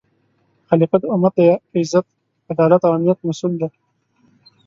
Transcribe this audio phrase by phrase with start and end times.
[0.69, 1.35] خلیفه د امت
[1.73, 2.05] د عزت،
[2.51, 3.69] عدالت او امنیت مسؤل دی